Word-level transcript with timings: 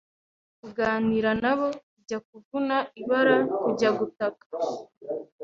kuganira 0.59 1.31
na 1.43 1.53
bo, 1.57 1.67
kujya 1.93 2.17
kuvuna 2.27 2.75
ibara, 3.01 3.37
kujya 3.63 3.89
gutaka. 3.99 4.45